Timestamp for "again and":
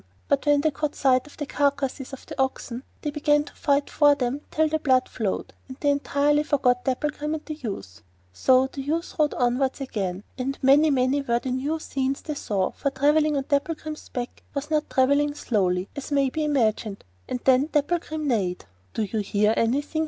9.79-10.57